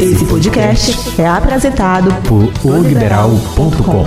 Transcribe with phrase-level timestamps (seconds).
[0.00, 4.04] Esse podcast é apresentado por oliberal.com.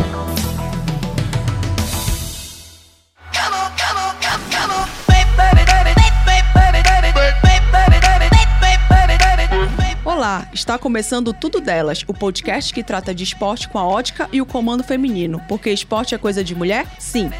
[10.04, 14.42] Olá, está começando Tudo Delas, o podcast que trata de esporte com a ótica e
[14.42, 15.42] o comando feminino.
[15.48, 16.86] Porque esporte é coisa de mulher?
[17.00, 17.32] Sim.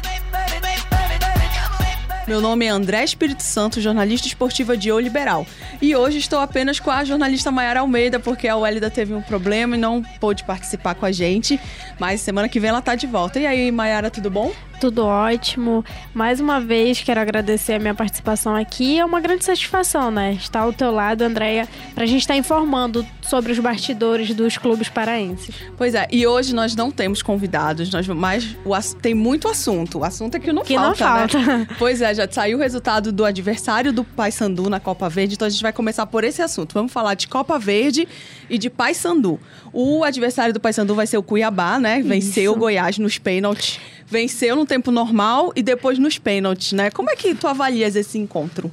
[2.26, 5.46] Meu nome é André Espírito Santo, jornalista esportiva de O Liberal.
[5.80, 9.76] E hoje estou apenas com a jornalista Mayara Almeida, porque a Wélida teve um problema
[9.76, 11.60] e não pôde participar com a gente.
[11.98, 13.38] Mas semana que vem ela está de volta.
[13.38, 14.54] E aí, Mayara, tudo bom?
[14.84, 15.82] Tudo ótimo.
[16.12, 18.98] Mais uma vez, quero agradecer a minha participação aqui.
[18.98, 20.34] É uma grande satisfação, né?
[20.34, 24.90] Estar ao teu lado, Andréia, para a gente estar informando sobre os bastidores dos clubes
[24.90, 25.54] paraenses.
[25.78, 30.00] Pois é, e hoje nós não temos convidados, nós, mas o, tem muito assunto.
[30.00, 31.38] O assunto é que não que falta, não falta.
[31.38, 31.66] Né?
[31.78, 35.50] Pois é, já saiu o resultado do adversário do Paysandu na Copa Verde, então a
[35.50, 36.74] gente vai começar por esse assunto.
[36.74, 38.06] Vamos falar de Copa Verde
[38.50, 39.40] e de Paysandu.
[39.72, 42.02] O adversário do Paysandu vai ser o Cuiabá, né?
[42.02, 46.90] Venceu o Goiás nos pênaltis venceu no tempo normal e depois nos pênaltis, né?
[46.90, 48.70] Como é que tu avalias esse encontro?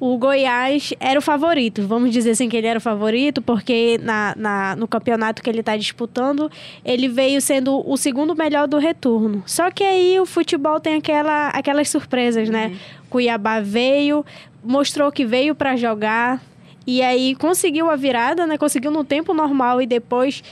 [0.00, 4.34] O Goiás era o favorito, vamos dizer assim que ele era o favorito, porque na,
[4.36, 6.50] na no campeonato que ele está disputando,
[6.84, 9.42] ele veio sendo o segundo melhor do retorno.
[9.46, 12.66] Só que aí o futebol tem aquela, aquelas surpresas, né?
[12.66, 12.76] uhum.
[13.08, 14.26] Cuiabá veio,
[14.62, 16.42] mostrou que veio para jogar,
[16.86, 18.58] e aí conseguiu a virada, né?
[18.58, 20.42] Conseguiu no tempo normal e depois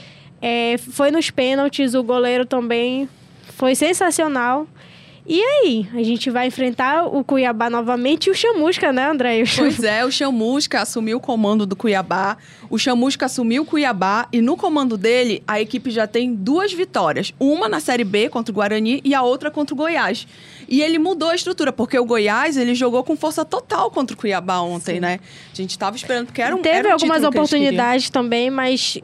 [0.41, 3.07] é, foi nos pênaltis, o goleiro também
[3.55, 4.67] foi sensacional.
[5.25, 9.43] E aí, a gente vai enfrentar o Cuiabá novamente e o Chamusca, né, André?
[9.55, 12.35] Pois é, o Chamusca assumiu o comando do Cuiabá,
[12.69, 17.33] o Chamusca assumiu o Cuiabá e no comando dele a equipe já tem duas vitórias,
[17.39, 20.27] uma na Série B contra o Guarani e a outra contra o Goiás.
[20.67, 24.19] E ele mudou a estrutura, porque o Goiás, ele jogou com força total contra o
[24.19, 24.99] Cuiabá ontem, Sim.
[24.99, 25.19] né?
[25.53, 28.97] A gente estava esperando, porque era um Teve era um algumas oportunidades também, mas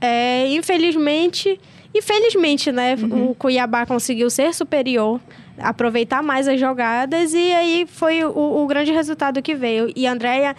[0.00, 1.60] é, infelizmente
[1.98, 3.30] e felizmente, né, uhum.
[3.30, 5.20] o Cuiabá conseguiu ser superior,
[5.58, 9.90] aproveitar mais as jogadas e aí foi o, o grande resultado que veio.
[9.96, 10.54] E Andréia,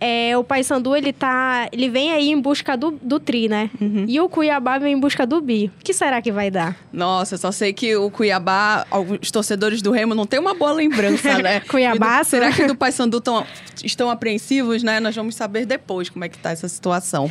[0.00, 1.68] é, o Paysandu, ele tá.
[1.70, 3.70] Ele vem aí em busca do, do tri, né?
[3.78, 4.06] Uhum.
[4.08, 5.70] E o Cuiabá vem em busca do bi.
[5.78, 6.74] O que será que vai dar?
[6.90, 8.86] Nossa, só sei que o Cuiabá,
[9.20, 11.60] os torcedores do Remo não tem uma boa lembrança, né?
[11.68, 13.46] Cuiabá, do, será que do Paysandu tão,
[13.84, 14.98] estão apreensivos, né?
[15.00, 17.30] Nós vamos saber depois como é que tá essa situação.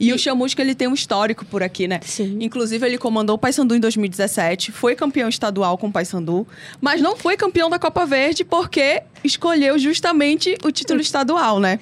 [0.00, 2.00] E, e o Chamusca, ele tem um histórico por aqui, né?
[2.02, 2.38] Sim.
[2.40, 6.46] Inclusive, ele comandou o Paysandu em 2017, foi campeão estadual com o Paysandu,
[6.80, 11.78] mas não foi campeão da Copa Verde porque escolheu justamente o título estadual, né?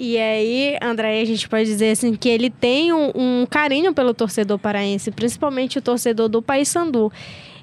[0.00, 4.14] E aí, André, a gente pode dizer assim que ele tem um, um carinho pelo
[4.14, 7.12] torcedor paraense, principalmente o torcedor do Paysandu.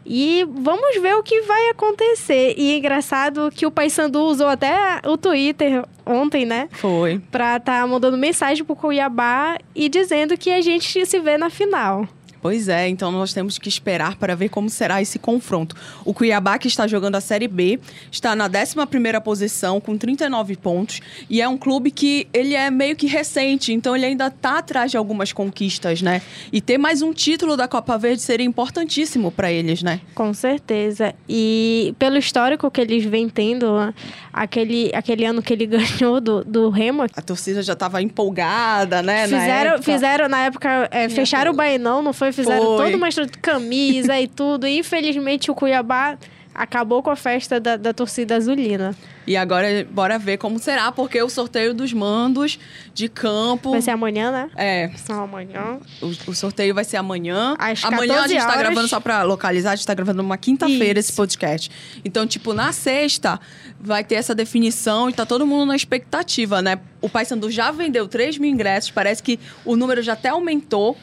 [0.06, 2.54] E vamos ver o que vai acontecer.
[2.58, 6.70] E é engraçado que o Paysandu usou até o Twitter ontem, né?
[6.72, 7.20] Foi.
[7.32, 12.08] Pra tá mandando mensagem pro Cuiabá e dizendo que a gente se vê na final.
[12.46, 15.76] Pois é, então nós temos que esperar para ver como será esse confronto.
[16.06, 17.80] O Cuiabá, que está jogando a Série B,
[18.12, 22.96] está na 11 posição com 39 pontos e é um clube que ele é meio
[22.96, 26.22] que recente, então ele ainda está atrás de algumas conquistas, né?
[26.52, 30.00] E ter mais um título da Copa Verde seria importantíssimo para eles, né?
[30.14, 31.16] Com certeza.
[31.28, 33.66] E pelo histórico que eles vêm tendo,
[34.32, 37.06] aquele, aquele ano que ele ganhou do, do Remo.
[37.16, 39.24] A torcida já estava empolgada, né?
[39.24, 42.35] Fizeram, na época, fizeram, na época é, fecharam o Bainão, não foi?
[42.36, 42.86] Fizeram Foi.
[42.92, 43.10] toda uma
[43.42, 44.68] camisa e tudo.
[44.68, 46.18] E infelizmente o Cuiabá
[46.56, 48.96] acabou com a festa da, da, torcida azulina.
[49.28, 52.58] E agora, bora ver como será, porque o sorteio dos mandos
[52.94, 53.72] de campo.
[53.72, 54.50] Vai ser amanhã, né?
[54.56, 54.92] É.
[54.96, 55.80] São amanhã.
[56.02, 57.56] O, o, sorteio vai ser amanhã.
[57.60, 58.54] Às amanhã a gente horas...
[58.54, 61.70] tá gravando, só pra localizar, a gente tá gravando numa quinta-feira esse podcast.
[62.06, 63.40] Então, tipo, na sexta
[63.80, 66.80] vai ter essa definição e tá todo mundo na expectativa, né?
[67.02, 70.96] O Paysandu já vendeu 3 mil ingressos, parece que o número já até aumentou.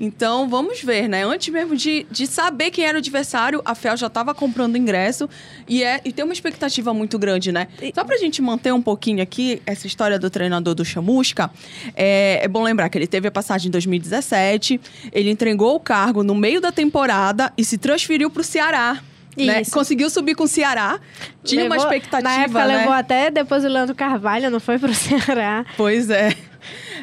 [0.00, 1.24] Então, vamos ver, né?
[1.24, 5.28] Antes mesmo de, de saber quem era o adversário, a FEL já estava comprando ingresso
[5.68, 7.68] e, é, e tem uma expectativa muito grande, né?
[7.94, 11.50] Só para a gente manter um pouquinho aqui essa história do treinador do Chamusca,
[11.94, 14.80] é, é bom lembrar que ele teve a passagem em 2017,
[15.12, 19.00] ele entregou o cargo no meio da temporada e se transferiu para o Ceará.
[19.36, 19.64] Né?
[19.64, 21.00] Conseguiu subir com o Ceará.
[21.42, 22.22] Tinha levou, uma expectativa.
[22.22, 22.76] Na época né?
[22.78, 25.64] levou até depois o Leandro Carvalho, não foi para o Ceará.
[25.76, 26.36] Pois é.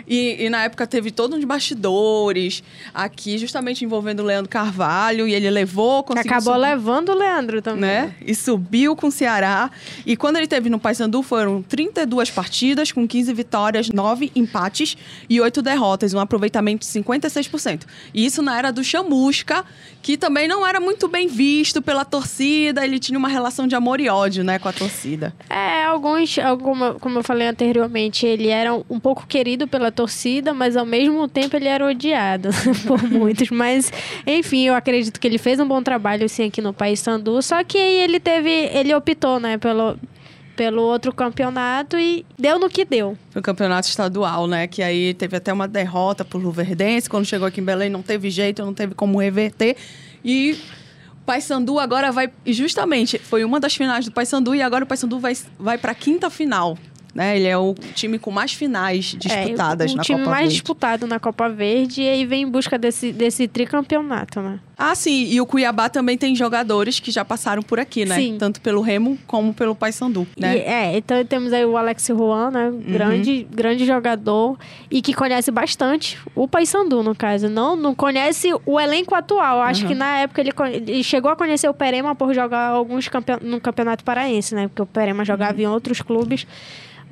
[0.07, 2.63] E, e, na época teve todos uns bastidores
[2.93, 6.31] aqui, justamente envolvendo o Leandro Carvalho, e ele levou, conseguiu.
[6.31, 7.81] Acabou subir, levando o Leandro também.
[7.81, 8.15] Né?
[8.25, 9.69] E subiu com o Ceará.
[10.05, 14.97] E quando ele teve no Paysandu, foram 32 partidas, com 15 vitórias, 9 empates
[15.29, 17.83] e 8 derrotas, um aproveitamento de 56%.
[18.13, 19.65] E isso na era do Chamusca,
[20.01, 23.99] que também não era muito bem visto pela torcida, ele tinha uma relação de amor
[23.99, 25.33] e ódio, né, com a torcida.
[25.49, 30.53] É, alguns, como, como eu falei anteriormente, ele era um pouco querido pela a torcida,
[30.53, 32.49] mas ao mesmo tempo ele era odiado
[32.87, 33.49] por muitos.
[33.49, 33.91] Mas,
[34.25, 37.41] enfim, eu acredito que ele fez um bom trabalho sim aqui no País Sandu.
[37.41, 39.97] Só que aí ele teve, ele optou, né, pelo,
[40.55, 43.17] pelo outro campeonato e deu no que deu.
[43.29, 44.67] Foi o campeonato estadual, né?
[44.67, 47.09] Que aí teve até uma derrota pro Luverdense.
[47.09, 49.75] Quando chegou aqui em Belém, não teve jeito, não teve como reverter.
[50.23, 50.57] E
[51.25, 52.29] Paysandu agora vai.
[52.45, 56.29] Justamente, foi uma das finais do Paysandu e agora o Paysandu vai, vai pra quinta
[56.29, 56.77] final.
[57.13, 57.35] Né?
[57.37, 60.53] Ele é o time com mais finais disputadas é, o, na time Copa mais Verde.
[60.53, 64.59] disputado na Copa Verde e aí vem em busca desse, desse tricampeonato, né?
[64.77, 65.25] Ah, sim.
[65.29, 68.15] E o Cuiabá também tem jogadores que já passaram por aqui, né?
[68.15, 68.37] Sim.
[68.39, 70.57] Tanto pelo Remo como pelo Paysandu, né?
[70.57, 72.71] E, é, então temos aí o Alex Juan, né?
[72.87, 74.57] Grande, grande jogador
[74.89, 77.49] e que conhece bastante o Paysandu, no caso.
[77.49, 79.59] Não, não conhece o elenco atual.
[79.61, 79.87] Acho Uhum.
[79.89, 80.51] que na época ele,
[80.87, 84.67] ele chegou a conhecer o Perema por jogar alguns campeon no Campeonato Paraense, né?
[84.69, 86.47] Porque o Perema jogava em outros clubes.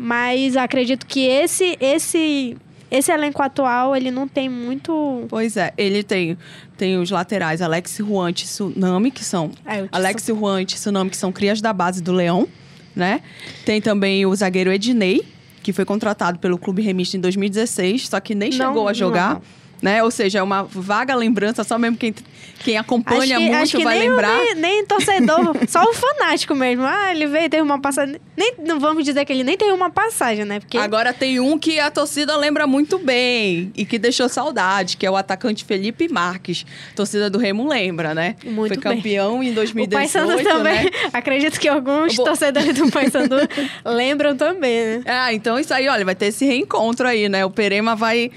[0.01, 2.55] Mas acredito que esse, esse,
[2.89, 5.25] esse elenco atual, ele não tem muito...
[5.27, 6.37] Pois é, ele tem,
[6.77, 11.17] tem os laterais Alex Juan e Tsunami, que são É, Alex Juan e Tsunami, que
[11.17, 12.47] são crias da base do Leão,
[12.95, 13.21] né?
[13.65, 15.21] Tem também o zagueiro Ednei,
[15.61, 19.33] que foi contratado pelo Clube Remista em 2016, só que nem Não, chegou a jogar.
[19.35, 19.58] não.
[19.81, 20.03] Né?
[20.03, 22.13] Ou seja, é uma vaga lembrança, só mesmo quem,
[22.59, 24.37] quem acompanha que, muito vai nem, o- lembrar.
[24.37, 26.83] Nem, nem torcedor, só o fanático mesmo.
[26.85, 28.17] Ah, ele veio, teve uma passagem.
[28.35, 30.59] Nem, não vamos dizer que ele nem teve uma passagem, né?
[30.59, 35.05] Porque Agora tem um que a torcida lembra muito bem e que deixou saudade, que
[35.05, 36.65] é o atacante Felipe Marques.
[36.91, 38.35] A torcida do Remo lembra, né?
[38.43, 38.97] Muito Foi bem.
[38.97, 40.83] campeão em o 2018, Paysandu também.
[40.83, 40.89] né?
[41.13, 43.35] Acredito que alguns Vou- torcedores do Paysandu
[43.85, 45.03] lembram também, né?
[45.05, 47.45] Ah, então isso aí, olha, vai ter esse reencontro aí, né?
[47.45, 48.29] O Perema vai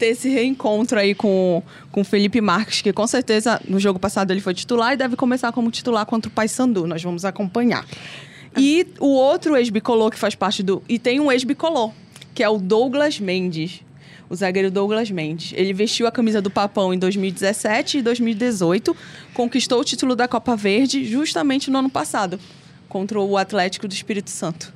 [0.00, 1.62] ter esse reencontro aí com,
[1.92, 5.14] com o Felipe Marques, que com certeza no jogo passado ele foi titular e deve
[5.14, 6.86] começar como titular contra o Paysandu.
[6.86, 7.86] Nós vamos acompanhar.
[8.56, 10.82] E o outro ex-bicolor que faz parte do...
[10.88, 11.92] E tem um ex-bicolor,
[12.34, 13.82] que é o Douglas Mendes.
[14.30, 15.52] O zagueiro Douglas Mendes.
[15.54, 18.96] Ele vestiu a camisa do Papão em 2017 e 2018.
[19.34, 22.40] Conquistou o título da Copa Verde justamente no ano passado.
[22.88, 24.72] Contra o Atlético do Espírito Santo.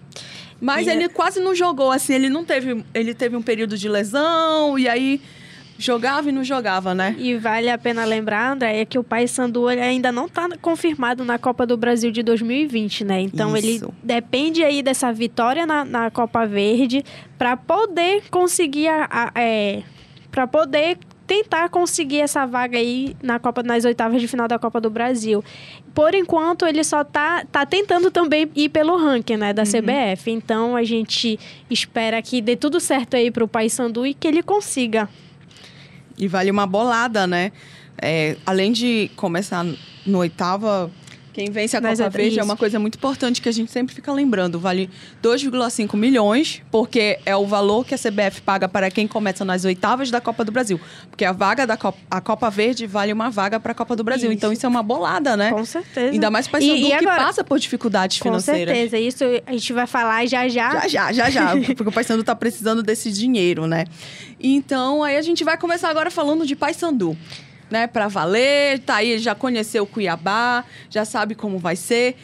[0.65, 2.83] Mas E é- ele quase não jogou, assim, ele não teve.
[2.95, 5.21] Ele teve um período de lesão e aí
[5.77, 7.15] jogava e não jogava, né?
[7.19, 11.25] E vale a pena lembrar, André, é que o Paysandu ele ainda não está confirmado
[11.25, 13.21] na Copa do Brasil de 2020, né?
[13.21, 13.93] Então ele Isso.
[14.03, 17.05] depende aí dessa vitória na, na Copa Verde
[17.37, 19.83] para poder conseguir a, a- é,
[20.31, 20.97] para poder
[21.27, 25.43] tentar conseguir essa vaga aí na Copa nas oitavas de final da Copa do Brasil.
[25.95, 30.31] Por enquanto ele só tá, tá tentando também ir pelo ranking, né, da CBF.
[30.31, 31.39] Então a gente
[31.71, 35.09] espera que dê tudo certo aí pro Paysandu e que ele consiga
[36.19, 37.53] E vale uma bolada, né?
[38.01, 39.65] É, além de começar
[40.05, 40.91] no oitava,
[41.35, 43.71] quem vence a Mas Copa é- Verde é uma coisa muito importante que a gente
[43.71, 44.59] sempre fica lembrando.
[44.61, 44.89] Vale
[45.23, 50.11] 2,5 milhões, porque é o valor que a CBF paga para quem começa nas oitavas
[50.11, 50.81] da Copa do Brasil.
[51.11, 54.05] Porque a vaga da Copa, a Copa Verde vale uma vaga para a Copa do
[54.05, 54.31] Brasil.
[54.31, 54.37] Isso.
[54.39, 55.51] Então isso é uma bolada, né?
[55.51, 56.13] Com certeza.
[56.13, 58.73] Ainda mais para Paysandu E- e que passa por dificuldades Com financeiras.
[58.91, 58.99] certeza.
[58.99, 60.87] Isso a gente vai falar já já.
[60.87, 61.51] Já, já, já, já.
[61.75, 63.85] Porque o Paysandu tá precisando desse dinheiro, né?
[64.41, 67.17] Então, aí a gente vai começar agora falando de Paysandu.
[67.71, 72.17] Né, pra valer, tá aí, já conheceu o Cuiabá, já sabe como vai ser.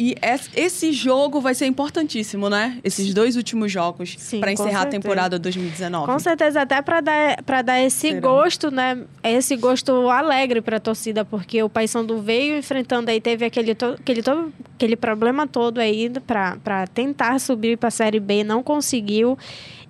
[0.00, 2.78] E es- esse jogo vai ser importantíssimo, né?
[2.84, 6.06] Esses dois últimos jogos para encerrar a temporada 2019.
[6.06, 8.20] Com certeza, até para dar, pra dar esse Serão.
[8.20, 8.96] gosto, né?
[9.24, 13.96] Esse gosto alegre para a torcida, porque o Paysandu veio enfrentando aí, teve aquele, to,
[13.98, 19.36] aquele, to, aquele problema todo aí para tentar subir para a Série B, não conseguiu.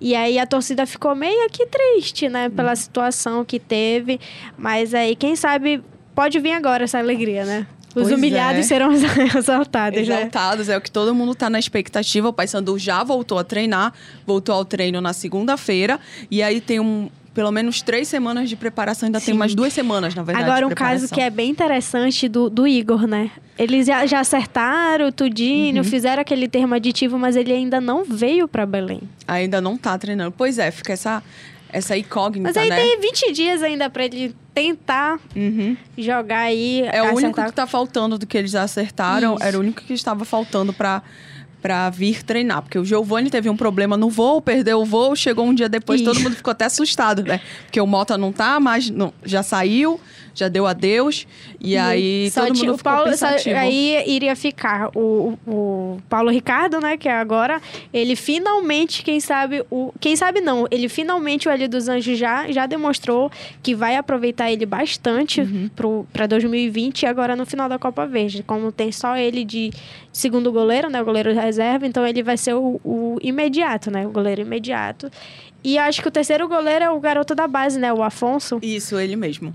[0.01, 2.49] E aí a torcida ficou meio que triste, né?
[2.49, 4.19] Pela situação que teve.
[4.57, 5.83] Mas aí, quem sabe,
[6.15, 7.67] pode vir agora essa alegria, né?
[7.89, 8.63] Os Pois humilhados é.
[8.63, 8.91] serão
[9.37, 10.15] exaltados, né?
[10.15, 12.29] Exaltados, é o que todo mundo tá na expectativa.
[12.29, 13.93] O Paysandu já voltou a treinar,
[14.25, 15.99] voltou ao treino na segunda-feira.
[16.29, 19.39] E aí tem um, pelo menos três semanas de preparação, ainda tem Sim.
[19.39, 20.47] mais duas semanas, na verdade.
[20.49, 23.31] Agora, um caso que é bem interessante do, do Igor, né?
[23.57, 25.83] Eles já, já acertaram tudinho, Uhum.
[25.83, 29.01] fizeram aquele termo aditivo, mas ele ainda não veio para Belém.
[29.27, 30.31] Ainda não tá treinando.
[30.37, 31.23] Pois é, fica essa,
[31.73, 32.75] essa incógnita, Mas aí né?
[32.75, 35.77] tem 20 dias ainda para ele tentar Uhum.
[35.97, 36.81] jogar aí.
[36.91, 37.45] É o único acertar.
[37.47, 39.35] que tá faltando do que eles acertaram.
[39.35, 39.43] Isso.
[39.43, 41.01] Era o único que estava faltando pra,
[41.61, 42.61] pra vir treinar.
[42.61, 46.01] Porque o Giovanni teve um problema no voo, perdeu o voo, chegou um dia depois,
[46.01, 47.41] todo mundo ficou até assustado, né?
[47.65, 49.99] Porque o Mota não tá, mas não, já saiu,
[50.33, 51.27] já deu adeus.
[51.59, 53.57] E aí Só todo mundo o ficou Paulo, só- pensativo.
[53.57, 56.95] aí iria ficar o, o, Paulo Ricardo, né?
[56.95, 57.61] Que é agora.
[57.93, 59.91] Ele finalmente, quem sabe, o.
[59.99, 63.29] Quem sabe não, ele finalmente, o L dos Anjos já, já demonstrou
[63.61, 65.69] que vai aproveitar ele bastante Uhum.
[66.13, 68.43] para 2020 e agora no final da Copa Verde.
[68.43, 69.71] Como tem só ele de
[70.13, 71.01] segundo goleiro, né?
[71.01, 74.05] O goleiro reserva, então ele vai ser o, o imediato, né?
[74.05, 75.11] O goleiro imediato.
[75.63, 77.91] E acho que o terceiro goleiro é o garoto da base, né?
[77.91, 78.59] O Afonso.
[78.61, 79.53] Isso, ele mesmo.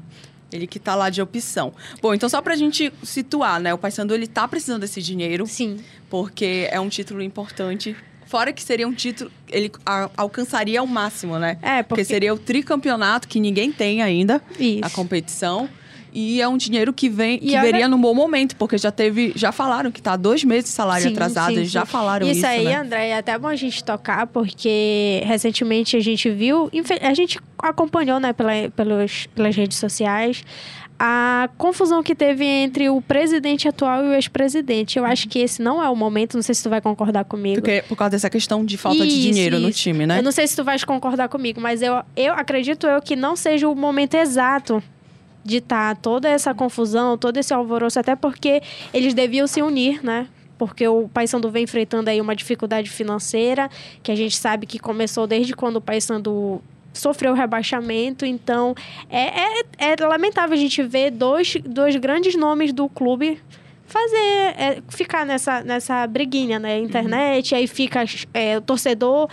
[0.52, 1.72] Ele que tá lá de opção.
[2.00, 3.72] Bom, então só pra gente situar, né?
[3.72, 5.46] O Paysandu, ele tá precisando desse dinheiro.
[5.46, 5.78] Sim.
[6.10, 7.96] Porque é um título importante.
[8.26, 11.58] Fora que seria um título, ele a, alcançaria ao máximo, né?
[11.62, 11.88] É, porque...
[11.88, 14.80] porque seria o tricampeonato que ninguém tem ainda Isso.
[14.80, 15.68] na competição.
[16.14, 18.92] E é um dinheiro que vem, E que olha- veria num bom momento, porque já
[18.92, 21.90] teve, já falaram que tá dois meses de salário Sim, atrasado, sim, já sim.
[21.90, 22.76] falaram isso, Isso aí, né?
[22.76, 26.70] André, é até bom a gente tocar, porque recentemente a gente viu,
[27.02, 30.44] a gente acompanhou, né, pela, pelos, pelas redes sociais,
[30.96, 34.96] a confusão que teve entre o presidente atual e o ex-presidente.
[34.96, 37.56] Eu acho que esse não é o momento, não sei se tu vai concordar comigo.
[37.60, 39.80] Porque por causa dessa questão de falta de Isso, dinheiro no isso.
[39.80, 40.18] time, né?
[40.20, 43.34] Eu não sei se tu vais concordar comigo, mas eu, eu acredito eu que não
[43.34, 44.80] seja o momento exato
[45.44, 50.26] de estar toda essa confusão, todo esse alvoroço, até porque eles deviam se unir, né?
[50.56, 53.68] Porque o Paysandu vem enfrentando aí uma dificuldade financeira,
[54.02, 58.74] que a gente sabe que começou desde quando o Paysandu sofreu rebaixamento, então
[59.10, 63.40] é, é, é lamentável a gente ver dois, dois grandes nomes do clube
[63.84, 66.78] fazer, é, ficar nessa, nessa briguinha, né?
[66.78, 69.28] Internet, aí fica é, o torcedor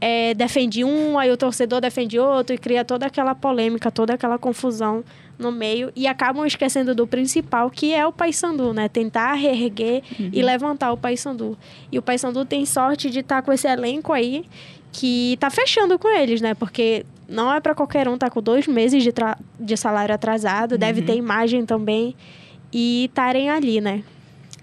[0.00, 4.36] é, defende um, aí o torcedor defende outro e cria toda aquela polêmica, toda aquela
[4.36, 5.04] confusão
[5.42, 8.88] no meio e acabam esquecendo do principal, que é o Paysandu, né?
[8.88, 11.58] Tentar reerguer e levantar o Paysandu.
[11.90, 14.44] E o Paysandu tem sorte de estar com esse elenco aí
[14.92, 16.54] que tá fechando com eles, né?
[16.54, 19.12] Porque não é para qualquer um, tá com dois meses de,
[19.58, 22.14] de salário atrasado, deve ter imagem também
[22.72, 24.02] e estarem ali, né?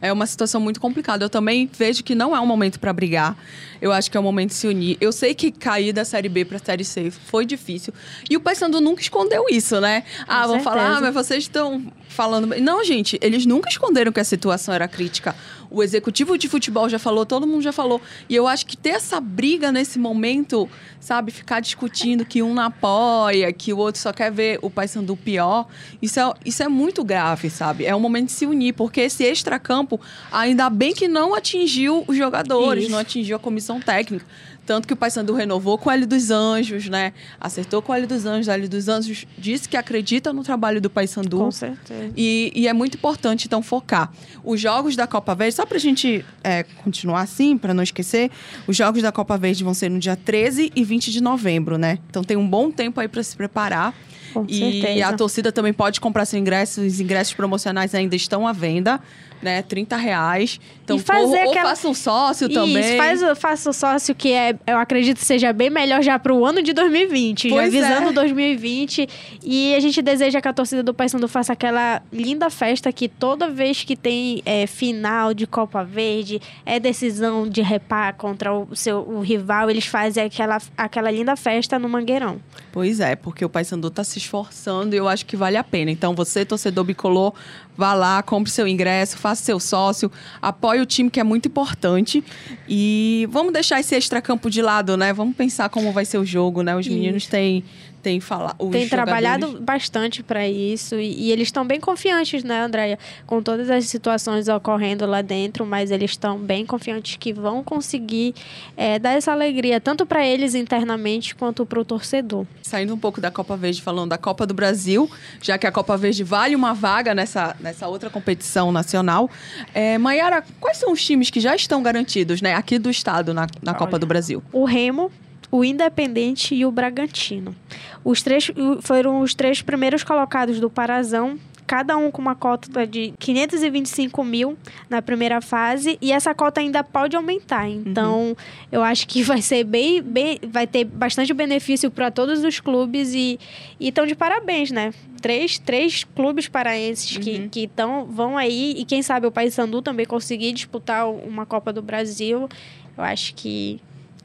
[0.01, 1.25] É uma situação muito complicada.
[1.25, 3.35] Eu também vejo que não é um momento para brigar.
[3.81, 4.97] Eu acho que é um momento de se unir.
[4.99, 7.93] Eu sei que cair da Série B para a Série C foi difícil.
[8.29, 10.03] E o Paysandu nunca escondeu isso, né?
[10.27, 10.63] ah, vão certeza.
[10.63, 12.47] falar, ah, mas vocês estão falando...
[12.59, 15.35] Não, gente, eles nunca esconderam que a situação era crítica.
[15.71, 18.01] O executivo de futebol já falou, todo mundo já falou.
[18.27, 20.67] E eu acho que ter essa briga nesse momento,
[20.99, 21.31] sabe?
[21.31, 25.67] Ficar discutindo que um não apoia, que o outro só quer ver o Paysandu pior.
[26.01, 27.85] Isso é, isso é muito grave, sabe?
[27.85, 32.17] É um momento de se unir, porque esse extracampo, ainda bem que não atingiu os
[32.17, 32.91] jogadores, Isso.
[32.91, 34.25] não atingiu a comissão técnica.
[34.65, 37.11] Tanto que o Paysandu renovou com o L dos Anjos, né?
[37.41, 38.47] Acertou com o L dos Anjos.
[38.47, 41.39] O L dos Anjos disse que acredita no trabalho do Paysandu.
[41.39, 42.13] Com certeza.
[42.15, 44.13] E, e é muito importante, então, focar.
[44.43, 48.31] Os jogos da Copa Verde, só pra gente é, continuar assim, pra não esquecer,
[48.67, 51.97] os jogos da Copa Verde vão ser no dia 13 e 20 de novembro, né?
[52.07, 53.93] Então tem um bom tempo aí pra se preparar.
[54.33, 55.07] Com e certeza.
[55.07, 56.81] a torcida também pode comprar seu ingresso.
[56.81, 58.99] Os ingressos promocionais ainda estão à venda,
[59.41, 59.61] né?
[59.61, 60.59] 30 reais.
[60.89, 62.79] Então, E fazer ou, ou aquela- faça um sócio também.
[62.79, 66.43] Isso, faz, o- faça o sócio que é, eu acredito seja bem melhor já pro
[66.45, 68.11] ano de 2020, Pois já visando é.
[68.13, 69.07] 2020.
[69.43, 73.49] E a gente deseja que a torcida do Paysandu faça aquela linda festa que toda
[73.49, 78.99] vez que tem é, final de Copa Verde, é decisão de repar contra o seu
[78.99, 82.39] o rival, eles fazem aquela, aquela linda festa no Mangueirão.
[82.71, 85.89] Pois é, porque o Paysandu tá se esforçando e eu acho que vale a pena.
[85.91, 87.33] Então, você, torcedor bicolor,
[87.75, 92.23] vá lá, compre seu ingresso, faça seu sócio, apoie o time que é muito importante.
[92.67, 95.13] E vamos deixar esse extracampo de lado, né?
[95.13, 96.75] Vamos pensar como vai ser o jogo, né?
[96.75, 97.63] Os meninos têm,
[98.01, 98.69] têm falado.
[98.69, 102.97] tem trabalhado bastante para isso e, e eles estão bem confiantes, né, Andréia?
[103.25, 108.33] Com todas as situações ocorrendo lá dentro, mas eles estão bem confiantes que vão conseguir
[108.75, 112.45] é, dar essa alegria tanto para eles internamente quanto para o torcedor.
[112.61, 115.09] Saindo um pouco da Copa Verde, falando da Copa do Brasil,
[115.41, 119.29] já que a Copa Verde vale uma vaga nessa, nessa outra competição nacional.
[119.73, 123.47] É, Maiara, quais são os times que já estão garantidos, né, aqui do estado na,
[123.61, 123.99] na Copa Olha.
[123.99, 124.43] do Brasil?
[124.51, 125.11] O Remo,
[125.51, 127.55] o Independente e o Bragantino.
[128.03, 128.51] Os três
[128.81, 131.37] foram os três primeiros colocados do Parazão.
[131.67, 134.57] Cada um com uma cota de 525 mil
[134.89, 135.99] na primeira fase.
[136.01, 137.69] E essa cota ainda pode aumentar.
[137.69, 138.35] Então,
[138.71, 140.01] eu acho que vai ser bem.
[140.01, 143.13] bem vai ter bastante benefício para todos os clubes.
[143.13, 143.39] E
[143.79, 144.91] estão de parabéns, né?
[145.21, 148.73] Três, três clubes paraenses que que tão, vão aí.
[148.75, 152.49] E quem sabe o Paysandu também conseguir disputar uma Copa do Brasil.
[152.97, 153.79] Eu acho que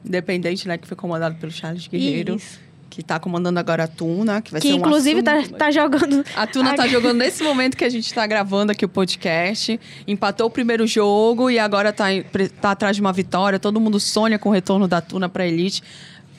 [0.05, 2.35] Independente, né, que foi comandado pelo Charles Guerreiro.
[2.35, 2.63] Isso.
[2.87, 5.69] que tá comandando agora a Tuna, que vai Que ser um inclusive tá, assunto- tá
[5.69, 6.23] jogando.
[6.33, 9.77] A Tuna tá jogando nesse momento que a gente tá gravando aqui o podcast.
[10.07, 13.59] Empatou o primeiro jogo e agora tá, pre- tá atrás de uma vitória.
[13.59, 15.83] Todo mundo sonha com o retorno da Tuna pra Elite.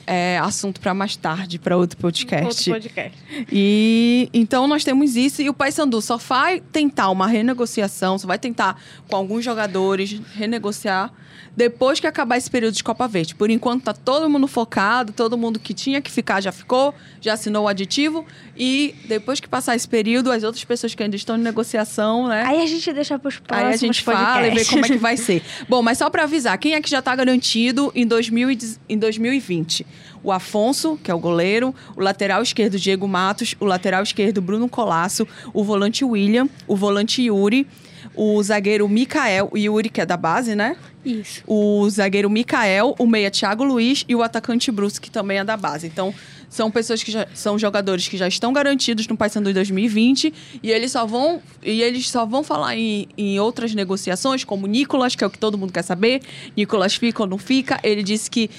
[0.09, 2.71] É assunto pra mais tarde, pra outro podcast.
[2.71, 3.17] Outro podcast.
[3.51, 8.39] E então nós temos isso e o Paysandu só vai tentar uma renegociação, só vai
[8.39, 11.13] tentar com alguns jogadores renegociar
[11.57, 13.33] depois que acabar esse período de Copa Verde.
[13.33, 17.33] Por enquanto tá todo mundo focado, todo mundo que tinha que ficar já ficou, já
[17.33, 18.23] assinou o aditivo
[18.55, 22.43] e depois que passar esse período, as outras pessoas que ainda estão em negociação, né?
[22.45, 24.97] Aí a gente deixa pros próximos Aí a gente fala e vê como é que
[24.97, 25.41] vai ser.
[25.67, 28.49] Bom, mas só para avisar, quem é que já tá garantido em, 2000
[28.87, 29.85] em 2020?
[30.23, 34.67] O Afonso, que é o goleiro, o lateral esquerdo Diego Matos, o lateral esquerdo Bruno
[34.67, 37.67] Colasso, o volante William, o volante Yuri,
[38.15, 40.75] o zagueiro Mikael, o Yuri, que é da base, né?
[41.05, 41.43] Isso.
[41.47, 45.55] O zagueiro Mikael, o meia Thiago Luiz e o atacante Bruce, que também é da
[45.55, 45.87] base.
[45.87, 46.13] Então,
[46.49, 50.71] são pessoas que já são jogadores que já estão garantidos no Paysandu em 2020 e
[50.71, 55.23] eles só vão e eles só vão falar em, em outras negociações, como Nicolas, que
[55.23, 56.21] é o que todo mundo quer saber.
[56.55, 57.79] Nicolas fica ou não fica?
[57.83, 58.49] Ele disse que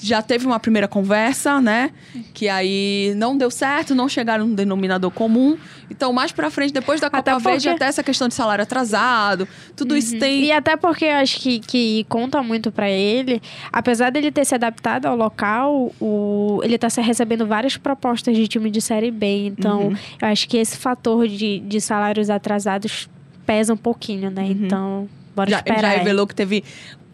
[0.00, 1.90] já teve uma primeira conversa, né?
[2.34, 5.56] Que aí não deu certo, não chegaram no denominador comum.
[5.90, 8.62] Então, mais pra frente, depois da Copa Até porque- Verde, até essa questão de salário
[8.62, 10.44] atrasado, tudo isso tem.
[10.44, 13.40] E até porque eu acho que, que conta muito pra ele,
[13.72, 18.46] apesar dele ter se adaptado ao local, o, ele tá se recebendo várias propostas de
[18.48, 19.46] time de Série B.
[19.46, 19.96] Então, Uhum.
[20.22, 23.08] eu acho que esse fator de, de salários atrasados
[23.46, 24.44] pesa um pouquinho, né?
[24.50, 25.56] Então, bora Uhum.
[25.56, 26.64] Já, ele já revelou que teve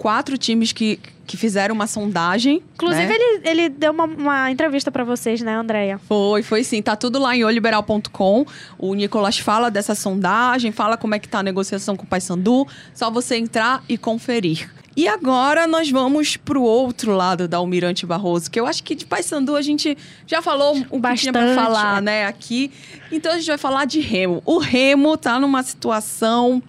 [0.03, 2.61] quatro times que, que fizeram uma sondagem.
[2.75, 3.15] Inclusive, né?
[3.15, 5.97] ele, ele deu uma, uma entrevista pra vocês, né, Andréia?
[6.09, 6.83] Foi, foi sim.
[6.83, 8.45] Tá tudo lá em oliberal.com.
[8.77, 12.67] O Nicolas fala dessa sondagem, fala como é que tá a negociação com o Paysandu.
[12.93, 14.69] Só você entrar e conferir.
[14.97, 19.07] E agora nós vamos pro outro lado da Almirante Barroso, que eu acho que de
[19.07, 22.01] Paysandu a gente já falou o que tinha pra Bastante, falar, é.
[22.01, 22.73] né, aqui.
[23.13, 24.43] Então a gente vai falar de Remo.
[24.45, 26.61] O Remo tá numa situação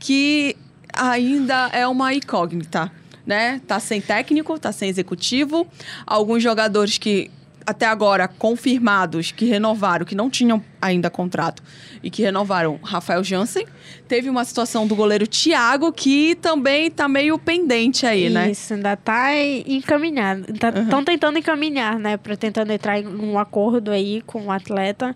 [0.00, 0.56] que
[0.92, 2.90] ainda é uma incógnita,
[3.26, 3.60] né?
[3.66, 5.66] Tá sem técnico, tá sem executivo.
[6.06, 7.30] Alguns jogadores que
[7.66, 11.62] até agora confirmados que renovaram, que não tinham ainda contrato
[12.02, 13.66] e que renovaram Rafael Jansen.
[14.08, 18.50] Teve uma situação do goleiro Thiago que também tá meio pendente aí, né?
[18.50, 19.30] Isso, ainda tá
[19.66, 20.46] encaminhado.
[20.52, 22.16] Estão tentando encaminhar, né?
[22.16, 25.14] Pra tentando entrar em um acordo aí com o atleta.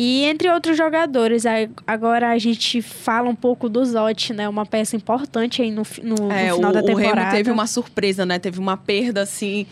[0.00, 1.42] E entre outros jogadores,
[1.84, 4.48] agora a gente fala um pouco do Zotti, né?
[4.48, 7.20] Uma peça importante aí no, no, no É, final o, da o temporada.
[7.22, 8.38] Remo teve uma surpresa, né?
[8.38, 9.66] Teve uma perda, assim,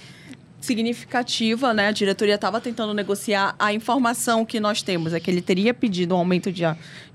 [0.60, 1.88] significativa, né?
[1.88, 3.54] A diretoria estava tentando negociar.
[3.56, 6.62] A informação que nós temos é que ele teria pedido um aumento de,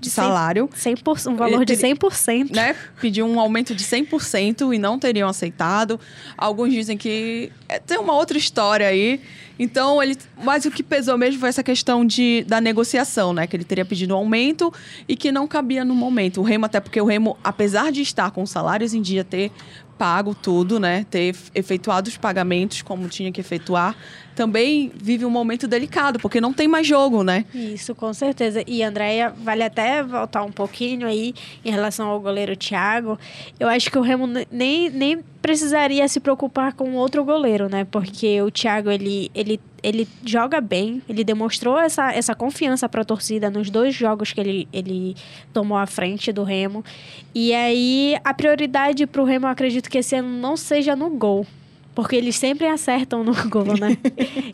[0.00, 2.54] de salário, 100%, um valor de Ele- 100%.
[2.54, 2.74] né?
[3.00, 6.00] Pediu um aumento de 100% e não teriam aceitado.
[6.36, 9.20] Alguns dizem que é, tem uma outra história aí.
[9.58, 13.46] Então, ele, mas o que pesou mesmo foi essa questão de, da negociação, né?
[13.46, 14.72] Que ele teria pedido um aumento
[15.08, 16.40] e que não cabia no momento.
[16.40, 19.50] O Remo, até porque o Remo, apesar de estar com salários em dia, ter
[19.98, 21.06] pago tudo, né?
[21.10, 23.94] Ter efetuado os pagamentos como tinha que efetuar,
[24.34, 27.44] também vive um momento delicado, porque não tem mais jogo, né?
[27.54, 28.64] Isso, com certeza.
[28.66, 31.34] E, Andréia, vale até voltar um pouquinho aí
[31.64, 33.16] em relação ao goleiro Thiago.
[33.60, 37.84] Eu acho que o Remo ne- nem, nem precisaria se preocupar com outro goleiro, né?
[37.84, 43.04] Porque o Thiago, ele, ele, ele joga bem, ele demonstrou essa, essa confiança para a
[43.04, 45.16] torcida nos dois jogos que ele, ele
[45.52, 46.84] tomou à frente do Remo.
[47.34, 51.10] E aí, a prioridade para o Remo, eu acredito que esse ano não seja no
[51.10, 51.44] gol.
[51.94, 53.96] Porque eles sempre acertam no gol, né?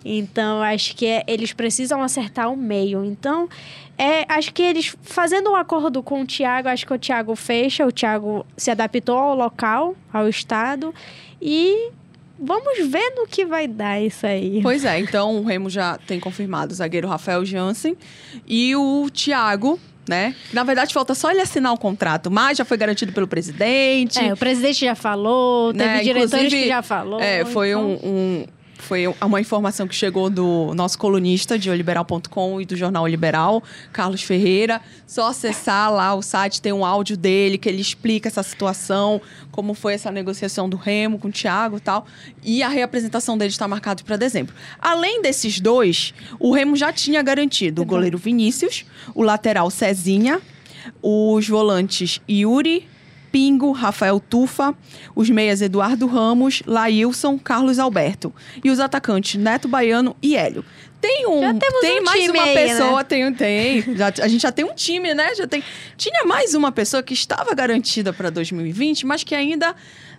[0.05, 3.05] então, acho que é- eles precisam acertar o meio.
[3.05, 3.49] Então,
[3.97, 7.87] é, acho que eles, fazendo um acordo com o Thiago, acho que o Thiago fecha,
[7.87, 10.93] o Thiago se adaptou ao local, ao estado.
[11.41, 11.91] E
[12.39, 14.61] vamos ver no que vai dar isso aí.
[14.63, 17.97] Pois é, então o Remo já tem confirmado o zagueiro Rafael Jansen
[18.47, 20.35] e o Thiago, né?
[20.53, 24.19] Na verdade, falta só ele assinar o contrato, mas já foi garantido pelo presidente.
[24.19, 26.01] É, o presidente já falou, teve né?
[26.03, 27.21] diretores Inclusive, que já falou.
[27.21, 28.47] É, foi então- um, um-
[28.79, 33.63] Foi uma informação que chegou do nosso colunista de oliberal.com e do jornal O Liberal,
[33.93, 34.81] Carlos Ferreira.
[35.07, 39.75] Só acessar lá o site, tem um áudio dele que ele explica essa situação, como
[39.75, 42.07] foi essa negociação do Remo com o Thiago e tal.
[42.43, 44.55] E a reapresentação dele está marcada para dezembro.
[44.79, 50.41] Além desses dois, o Remo já tinha garantido o goleiro Vinícius, o lateral Cezinha,
[51.03, 52.89] os volantes Yuri,
[53.31, 54.75] Pingo, Rafael Tufa,
[55.15, 58.33] os meias Eduardo Ramos, Laílson, Carlos Alberto
[58.65, 60.65] e os atacantes Neto Baiano e Hélio.
[61.01, 64.41] Tem um, Já temos tem um mais uma aí, pessoa, tem, tem, já- a gente
[64.43, 65.33] já tem um time, né?
[65.35, 65.63] Já tem,
[65.97, 69.77] tinha mais uma pessoa que estava garantida para 2020, mas que ainda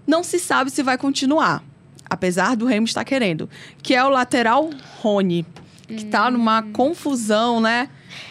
[0.07, 1.61] não se sabe se vai continuar,
[2.09, 3.49] apesar do Remo estar querendo,
[3.83, 4.69] que é o lateral
[5.01, 5.45] Rony,
[5.85, 7.89] que tá numa confusão, né?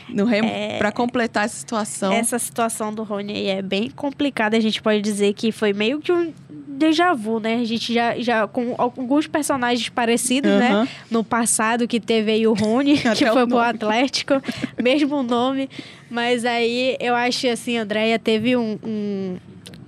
[0.09, 2.13] No Remo para completar essa situação.
[2.13, 4.57] Essa situação do Rony aí é bem complicada.
[4.57, 7.57] A gente pode dizer que foi meio que um déjà vu, né?
[7.57, 10.85] A gente já, já com alguns personagens parecidos, Aham.
[10.85, 10.89] né?
[11.11, 13.59] No passado, que teve aí o Rony, que foi pro.
[13.59, 14.35] Atlético,
[14.81, 15.69] mesmo nome.
[16.09, 19.37] Mas aí eu acho assim, Andréia teve um, um-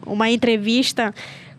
[0.06, 1.14] uma entrevista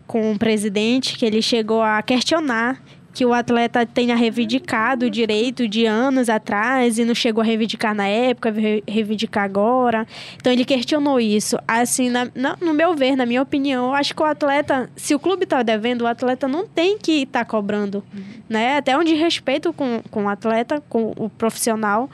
[0.06, 2.82] com o presidente que ele chegou a questionar
[3.12, 7.94] que o atleta tenha reivindicado o direito de anos atrás e não chegou a reivindicar
[7.94, 8.52] na época,
[8.88, 10.06] reivindicar agora.
[10.36, 11.58] Então ele questionou isso.
[11.68, 15.14] Assim, na, na, no meu ver, na minha opinião, eu acho que o atleta, se
[15.14, 18.22] o clube está devendo, o atleta não tem que estar tá cobrando, uhum.
[18.48, 18.78] né?
[18.78, 22.08] Até um de respeito com, com o atleta, com o profissional.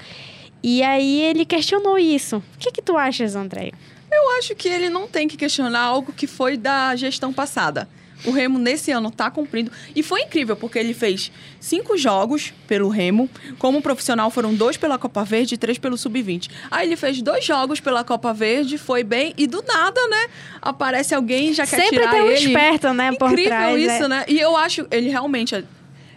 [0.63, 2.39] E aí ele questionou isso.
[2.39, 3.71] O que, que tu achas, André?
[4.11, 7.89] Eu acho que ele não tem que questionar algo que foi da gestão passada.
[8.25, 9.71] O Remo, nesse ano, está cumprindo.
[9.95, 13.29] E foi incrível, porque ele fez cinco jogos pelo Remo.
[13.59, 16.51] Como profissional, foram dois pela Copa Verde e três pelo Sub-20.
[16.71, 19.33] Aí ele fez dois jogos pela Copa Verde, foi bem.
[19.37, 20.29] E do nada, né?
[20.61, 22.47] Aparece alguém já quer Sempre tirar tem um ele.
[22.47, 23.09] esperto, né?
[23.09, 24.09] Incrível por trás, isso, é.
[24.09, 24.25] né?
[24.29, 25.65] E eu acho, ele realmente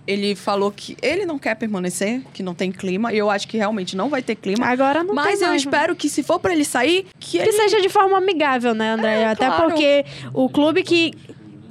[0.08, 3.14] ele falou que ele não quer permanecer, que não tem clima.
[3.14, 4.66] E eu acho que realmente não vai ter clima.
[4.66, 5.70] Agora não Mas eu mais, né?
[5.70, 8.92] espero que se for para ele sair, que, Que ele seja de forma amigável, né,
[8.92, 9.22] André?
[9.22, 9.66] É, Até claro.
[9.66, 11.14] porque o clube que.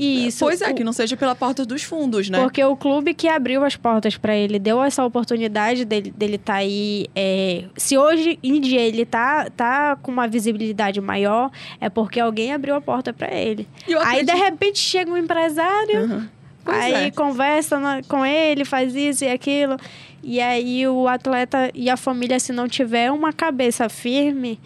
[0.02, 0.44] Isso.
[0.44, 2.38] Pois é, o- que não seja pela porta dos fundos, né?
[2.40, 6.54] Porque o clube que abriu as portas para ele, deu essa oportunidade dele dele tá
[6.54, 7.06] aí.
[7.14, 12.52] é, se hoje em dia ele tá, tá com uma visibilidade maior, é porque alguém
[12.52, 13.66] abriu a porta para ele.
[13.86, 16.28] E Aí, de repente, chega um empresário.
[16.64, 17.10] Pois aí é.
[17.10, 19.76] conversa na- com ele, faz isso e aquilo.
[20.22, 24.60] E aí o atleta e a família, se não tiver uma cabeça firme,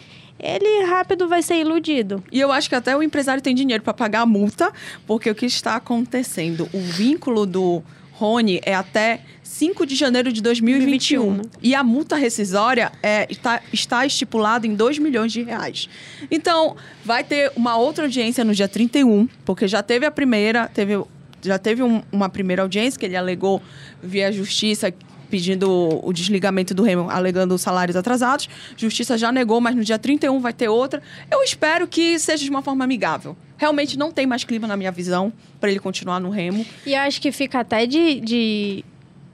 [0.45, 2.23] ele rápido vai ser iludido.
[2.31, 4.71] E eu acho que até o empresário tem dinheiro para pagar a multa,
[5.07, 6.69] porque o que está acontecendo?
[6.73, 11.19] O vínculo do Rony é até 5 de janeiro de 2021.
[11.37, 15.89] 2021, E a multa rescisória é, está, está estipulada em 2 milhões de reais.
[16.31, 21.03] Então, vai ter uma outra audiência no dia 31, porque já teve a primeira, teve,
[21.43, 23.61] já teve um- uma primeira audiência que ele alegou
[24.03, 24.93] via justiça
[25.35, 28.49] pedindo o desligamento do Remo, alegando salários atrasados.
[28.77, 31.03] Justiça já negou, mas no dia 31 vai ter outra.
[31.29, 33.37] Eu espero que seja de uma forma amigável.
[33.57, 36.64] Realmente não tem mais clima na minha visão para ele continuar no Remo.
[36.87, 38.85] E acho que fica até de, de,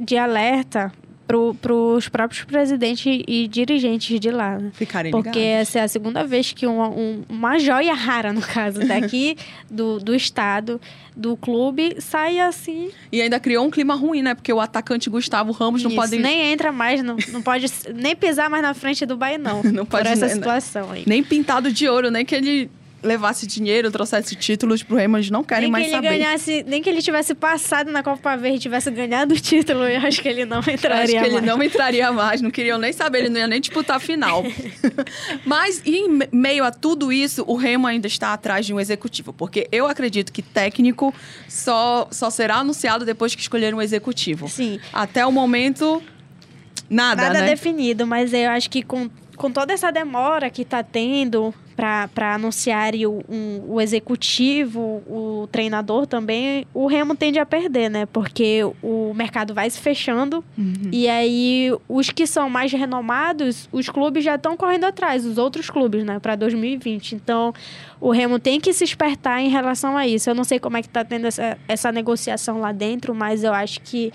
[0.00, 0.90] de alerta
[1.60, 4.58] para os próprios presidentes e dirigentes de lá.
[4.58, 4.70] né?
[4.74, 5.68] Ficarem Porque ligados.
[5.68, 9.36] essa é a segunda vez que uma, um- uma joia rara, no caso, daqui
[9.70, 10.80] do, do estado,
[11.16, 12.90] do clube, sai assim.
[13.12, 14.34] E ainda criou um clima ruim, né?
[14.34, 18.14] Porque o atacante Gustavo Ramos não Isso, pode nem entra mais, não, não pode nem
[18.16, 19.62] pisar mais na frente do Bahia, não.
[19.70, 20.34] Não por pode, essa né?
[20.34, 21.04] situação aí.
[21.06, 22.70] nem pintado de ouro, nem que ele
[23.02, 26.08] levasse dinheiro, trouxesse títulos pro Remo, eles não querem Nem que mais ele saber.
[26.18, 30.00] ganhasse, nem que ele tivesse passado na Copa Verde e tivesse ganhado o título, eu
[30.06, 31.44] acho que ele não entraria Acho que ele mais.
[31.46, 34.44] não entraria mais, não queriam nem saber, ele não ia nem disputar a final.
[35.44, 39.32] Mas em me- meio a tudo isso, o Remo ainda está atrás de um executivo,
[39.32, 41.14] porque eu acredito que técnico
[41.48, 44.48] só, só será anunciado depois que escolher um executivo.
[44.48, 44.78] Sim.
[44.92, 46.02] Até o momento,
[46.88, 47.46] nada, Nada né?
[47.46, 52.92] definido, mas eu acho que com, com toda essa demora que está tendo para anunciar
[52.94, 58.04] o, um- o executivo, o treinador também, o Remo tende a perder, né?
[58.06, 60.74] Porque o mercado vai se fechando Uhum.
[60.92, 65.70] e aí os que são mais renomados, os clubes já estão correndo atrás, os outros
[65.70, 66.18] clubes, né?
[66.18, 67.14] Para 2020.
[67.14, 67.54] Então,
[68.00, 70.28] o Remo tem que se espertar em relação a isso.
[70.28, 73.52] Eu não sei como é que está tendo essa, essa negociação lá dentro, mas eu
[73.54, 74.12] acho que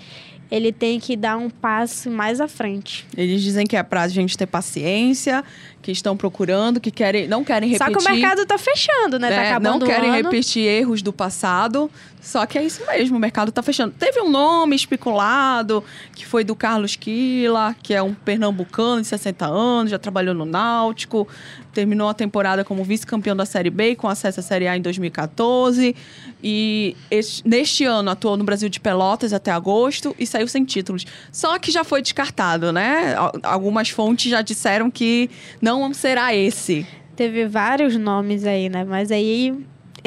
[0.50, 3.06] ele tem que dar um passo mais à frente.
[3.16, 5.44] Eles dizem que é pra gente ter paciência,
[5.82, 8.04] que estão procurando, que querem, não querem Só repetir.
[8.06, 9.28] que o mercado tá fechando, né?
[9.28, 11.90] Tá É, acabando não querem repetir erros do passado.
[12.26, 13.94] Só que é isso mesmo, o mercado tá fechando.
[13.96, 19.46] Teve um nome especulado, que foi do Carlos Quila, que é um pernambucano de 60
[19.46, 21.28] anos, já trabalhou no Náutico,
[21.72, 25.94] terminou a temporada como vice-campeão da Série B, com acesso à Série A em 2014.
[26.42, 31.06] E este- neste ano atuou no Brasil de Pelotas até agosto e saiu sem títulos.
[31.30, 33.14] Só que já foi descartado, né?
[33.14, 35.30] Al- Algumas fontes já disseram que
[35.62, 36.84] não será esse.
[37.14, 38.84] Teve vários nomes aí, né?
[38.84, 39.54] Mas aí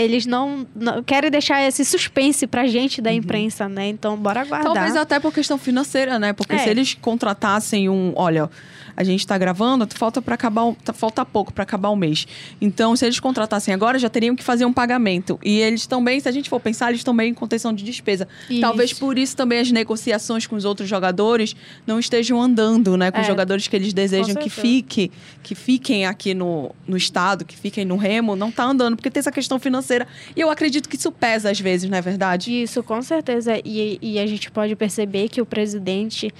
[0.01, 3.87] eles não, não querem deixar esse suspense pra gente da imprensa, né?
[3.87, 4.73] Então, bora aguardar.
[4.73, 6.33] Talvez até por questão financeira, né?
[6.33, 6.59] Porque É.
[6.59, 8.49] se eles contratassem um, olha,
[8.95, 12.27] a gente tá gravando, falta para acabar, tá- falta pouco para acabar o mês.
[12.59, 15.39] Então, se eles contratassem agora, já teriam que fazer um pagamento.
[15.43, 18.27] E eles também, se a gente for pensar, eles também em contenção de despesa.
[18.49, 18.61] Isso.
[18.61, 21.55] Talvez por isso também as negociações com os outros jogadores
[21.87, 23.09] não estejam andando, né?
[23.11, 23.27] Com os É.
[23.29, 25.11] jogadores que eles desejam que fique,
[25.43, 29.19] que fiquem aqui no, no estado, que fiquem no Remo, não tá andando, porque tem
[29.19, 29.88] essa questão financeira.
[30.35, 32.61] E eu acredito que isso pesa às vezes, não é verdade?
[32.61, 33.59] Isso, com certeza.
[33.63, 36.33] E, e a gente pode perceber que o presidente,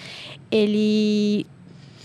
[0.52, 1.46] ele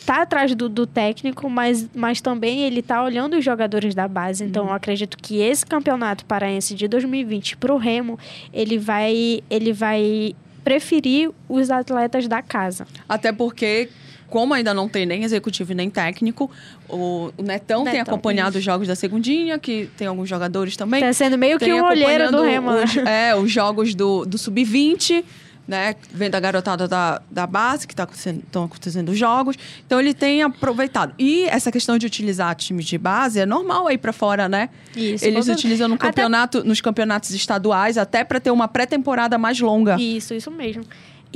[0.05, 4.45] tá atrás do, do técnico, mas, mas também ele tá olhando os jogadores da base.
[4.45, 8.19] Então, eu acredito que esse campeonato paraense de 2020 pro Remo,
[8.53, 12.87] ele vai, ele vai preferir os atletas da casa.
[13.09, 13.89] Até porque
[14.29, 16.51] como ainda não tem nem executivo nem técnico,
[16.89, 18.59] o, o Netão, tem Netão, acompanhado isso.
[18.59, 21.01] os jogos da segundinha, que tem alguns jogadores também.
[21.01, 22.85] Tá sendo meio que Tem um olheiro do Remo, né?
[22.85, 25.25] Os, é, os jogos do, do Sub-20,
[25.67, 25.95] né?
[26.13, 29.57] Vendo a garotada da, da base, que tá estão acontecendo os jogos.
[29.87, 31.15] Então, ele tem aproveitado.
[31.19, 34.69] E essa questão de utilizar times de base é normal aí pra fora, né?
[34.97, 39.59] Isso, Eles utilizam no Até- campeonato, nos campeonatos estaduais, até pra ter uma pré-temporada mais
[39.61, 39.97] longa.
[39.99, 40.85] Isso, isso mesmo.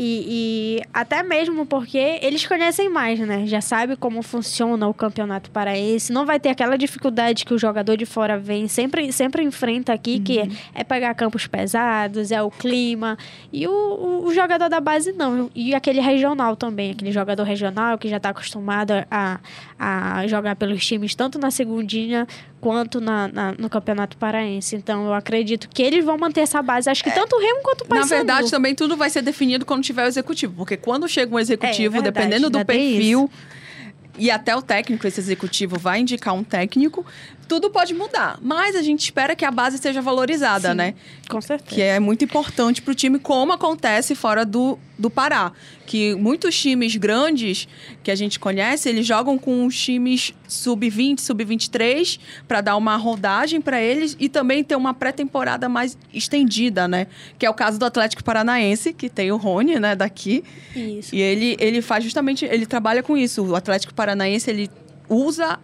[0.00, 3.44] E, e até mesmo porque eles conhecem mais, né?
[3.46, 6.12] Já sabe como funciona o campeonato paraense.
[6.12, 10.20] Não vai ter aquela dificuldade que o jogador de fora vem, sempre, sempre enfrenta aqui,
[10.20, 13.18] que é, é pegar campos pesados, é o clima.
[13.52, 15.50] E o, o, o jogador da base não.
[15.52, 19.40] E aquele regional também, aquele jogador regional que já está acostumado a,
[19.76, 22.24] a jogar pelos times, tanto na segundinha
[22.60, 24.76] quanto na, na- no campeonato paraense.
[24.76, 26.88] Então eu acredito que eles vão manter essa base.
[26.90, 28.14] Acho que tanto o Remo quanto o Na Paysandu.
[28.14, 30.54] verdade, também tudo vai ser definido quando tiver o executivo.
[30.56, 33.30] Porque quando chega um executivo, É, verdade, dependendo do tem perfil,
[34.18, 37.06] e até o técnico, esse executivo vai indicar um técnico,
[37.48, 38.38] tudo pode mudar.
[38.42, 40.94] Mas a gente espera que a base seja valorizada, Sim, né?
[41.28, 41.74] Com certeza.
[41.74, 45.50] Que é muito importante para o time, como acontece fora do, do Pará.
[45.86, 47.66] Que muitos times grandes
[48.02, 53.60] que a gente conhece, eles jogam com os times sub-20, sub-23, para dar uma rodagem
[53.60, 57.06] para eles e também ter uma pré-temporada mais estendida, né?
[57.38, 60.44] Que é o caso do Atlético Paranaense, que tem o Rony, né, daqui.
[60.76, 61.14] Isso.
[61.14, 63.42] E ele, ele faz justamente, ele trabalha com isso.
[63.42, 64.70] O Atlético Paranaense, ele
[65.08, 65.58] usa,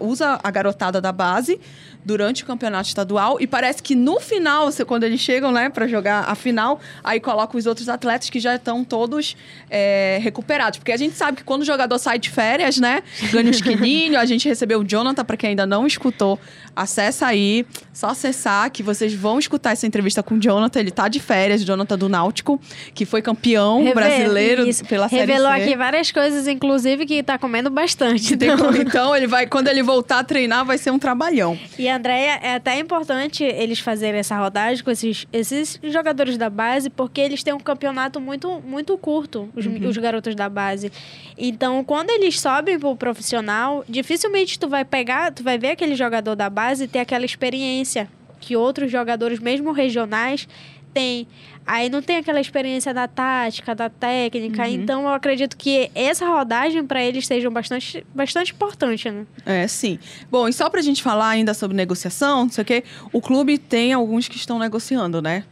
[0.00, 1.60] usa a garotada da base
[2.04, 6.24] durante o campeonato estadual e parece que no final, quando eles chegam, né, para jogar
[6.28, 9.36] a final, aí coloca os outros atletas que já estão todos
[9.70, 10.78] é, recuperados.
[10.78, 14.16] Porque a gente sabe que quando o jogador sai de férias, né, ganha uns quilinhos,
[14.16, 16.38] a gente recebeu o Jonathan, para quem ainda não escutou,
[16.82, 21.08] acessa aí, só acessar que vocês vão escutar essa entrevista com o Jonathan, ele tá
[21.08, 22.60] de férias, o Jonathan do Náutico,
[22.94, 24.84] que foi campeão Reve- brasileiro isso.
[24.84, 25.62] pela Série Revelou C.
[25.62, 28.34] aqui várias coisas, inclusive, que tá comendo bastante.
[28.34, 28.74] Então.
[28.74, 31.58] Então, ele vai, quando ele voltar a treinar, vai ser um trabalhão.
[31.78, 36.88] E, Andréia, é até importante eles fazerem essa rodagem com esses, esses jogadores da base,
[36.90, 39.88] porque eles têm um campeonato muito, muito curto, os, Uhum.
[39.88, 40.92] os garotos da base.
[41.36, 46.34] Então, quando eles sobem pro profissional, dificilmente tu vai pegar, tu vai ver aquele jogador
[46.36, 48.08] da base ter aquela experiência
[48.40, 50.48] que outros jogadores, mesmo regionais,
[50.92, 51.26] têm.
[51.66, 54.62] Aí não tem aquela experiência da tática, da técnica.
[54.62, 54.68] Uhum.
[54.68, 59.26] Então, eu acredito que essa rodagem para eles seja bastante, bastante importante, né?
[59.44, 59.98] É, sim.
[60.30, 63.58] Bom, e só pra gente falar ainda sobre negociação, não sei o quê, o clube
[63.58, 65.44] tem alguns que estão negociando, né?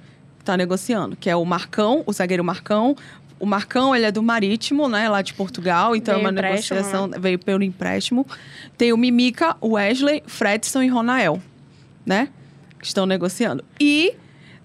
[0.42, 2.96] Tá negociando, que é o Marcão, o zagueiro Marcão.
[3.38, 5.08] O Marcão, ele é do Marítimo, né?
[5.08, 8.26] Lá de Portugal, então Veio é uma negociação, veio pelo empréstimo.
[8.78, 11.40] Tem o Mimica, o Wesley, Fredson e Ronael,
[12.04, 12.28] né?
[12.80, 13.62] Que estão negociando.
[13.78, 14.14] E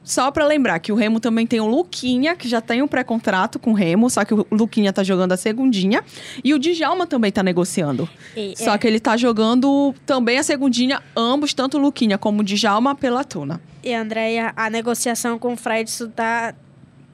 [0.04, 3.60] só pra lembrar que o Remo também tem o Luquinha, que já tem um pré-contrato
[3.60, 6.04] com o Remo, só que o Luquinha tá jogando a segundinha.
[6.44, 8.10] E o Djalma também tá negociando.
[8.36, 8.78] E- Só é.
[8.78, 13.24] que ele tá jogando também a segundinha, ambos, tanto o Luquinha como o Djalma, pela
[13.24, 13.62] Tuna.
[13.84, 16.56] E, Andréia, a negociação com o Fredson tá,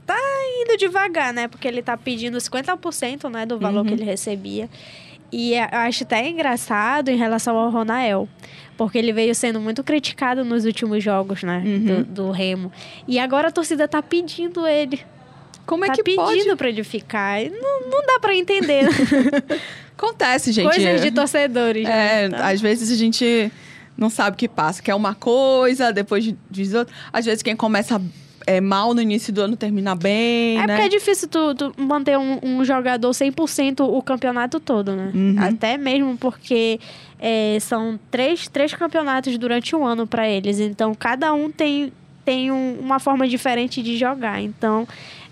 [0.08, 0.18] tá
[0.62, 1.48] indo devagar, né?
[1.48, 3.86] Porque ele tá pedindo 50% né, do valor Uhum.
[3.86, 4.68] que ele recebia.
[5.32, 8.28] E é- eu acho até engraçado em relação ao Ronael.
[8.78, 11.62] Porque ele veio sendo muito criticado nos últimos jogos, né?
[11.66, 11.80] Uhum.
[11.86, 12.72] Do, do Remo.
[13.08, 15.02] E agora a torcida tá pedindo ele.
[15.66, 16.56] Como é tá que pedindo pode?
[16.56, 17.42] pra ele ficar.
[17.44, 18.84] Não, não dá pra entender.
[18.84, 18.90] né?
[19.98, 20.70] Acontece, gente.
[20.70, 21.84] Coisas de torcedores.
[21.84, 22.24] né?
[22.24, 23.52] É, Então, às vezes a gente
[23.98, 24.82] não sabe o que passa.
[24.82, 26.94] Quer uma coisa, depois diz outra.
[27.12, 28.00] Às vezes quem começa
[28.48, 30.76] é, mal no início do ano termina bem, É né?
[30.78, 35.12] porque é difícil tu, tu manter um, um jogador 100% o campeonato todo, né?
[35.14, 35.36] Uhum.
[35.38, 36.80] Até mesmo porque
[37.20, 40.60] é, são três, três campeonatos durante um ano para eles.
[40.60, 41.92] Então, cada um tem,
[42.24, 44.42] tem um- uma forma diferente de jogar.
[44.42, 44.88] Então,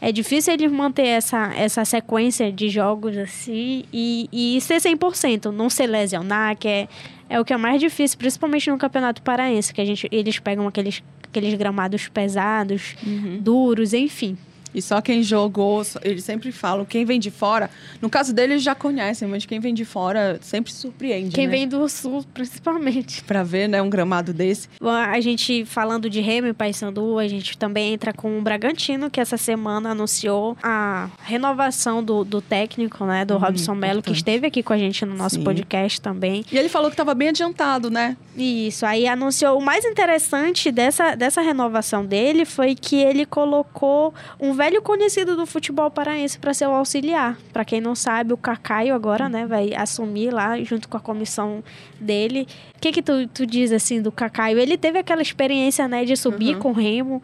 [0.08, 5.46] é difícil eles manter essa, essa sequência de jogos assim e, e ser 100%.
[5.52, 6.88] Não se lesionar, que é,
[7.28, 10.68] é o que é mais difícil, principalmente no Campeonato Paraense, que a gente, eles pegam
[10.68, 13.40] aqueles, aqueles gramados pesados, Uhum.
[13.42, 14.38] duros, enfim.
[14.76, 17.70] E só quem jogou, eles sempre falam, quem vem de fora,
[18.02, 21.52] no caso deles já conhecem, mas quem vem de fora sempre se surpreende, Quem né?
[21.52, 23.24] vem do sul, principalmente.
[23.24, 24.68] Pra ver, né, um gramado desse.
[24.82, 29.10] Bom, A gente falando de Remo e Paysandu, a gente também entra com o Bragantino,
[29.10, 34.12] que essa semana anunciou a renovação do, do técnico, né, do Hum, Robson Melo, que
[34.12, 35.44] esteve aqui com a gente no nosso Sim.
[35.44, 36.44] podcast também.
[36.52, 38.18] E ele falou que tava bem adiantado, né?
[38.36, 39.58] Isso, aí anunciou.
[39.58, 45.46] O mais interessante dessa, dessa renovação dele foi que ele colocou um velho conhecido do
[45.46, 47.38] futebol paraense para ser o auxiliar.
[47.54, 51.64] Para quem não sabe, o Cacaio agora, né, vai assumir lá junto com a comissão
[52.00, 52.48] dele.
[52.76, 54.58] O que que tu, tu diz assim do Cacaio?
[54.58, 56.62] Ele teve aquela experiência, né, de subir Uhum.
[56.62, 57.22] com o Remo.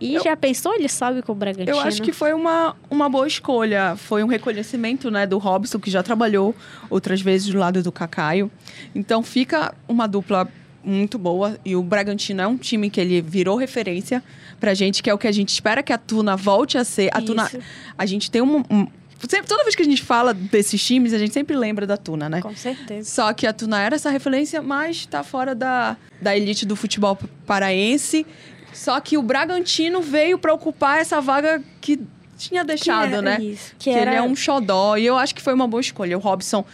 [0.00, 1.76] E Eu- já pensou ele sobe com o Bragantino?
[1.76, 3.96] Eu acho que foi uma, uma boa escolha.
[3.96, 6.54] Foi um reconhecimento né, do Robson, que já trabalhou
[6.90, 8.48] outras vezes do lado do Cacaio.
[8.94, 10.46] Então fica uma dupla
[10.86, 11.58] muito boa.
[11.64, 14.22] E o Bragantino é um time que ele virou referência
[14.60, 17.10] pra gente, que é o que a gente espera que a Tuna volte a ser.
[17.12, 17.58] A Tuna, Isso.
[17.98, 18.62] a gente tem um.
[18.70, 18.86] um-
[19.28, 22.28] sempre, toda vez que a gente fala desses times, a gente sempre lembra da Tuna,
[22.28, 22.40] né?
[22.40, 23.10] Com certeza.
[23.10, 27.18] Só que a Tuna era essa referência, mas tá fora da, da elite do futebol
[27.46, 28.24] paraense.
[28.72, 31.98] Só que o Bragantino veio pra ocupar essa vaga que
[32.36, 33.38] tinha deixado, Que era né?
[33.40, 34.96] isso, que Que, era- ele é um xodó.
[34.96, 36.16] E eu acho que foi uma boa escolha.
[36.18, 36.64] O Robson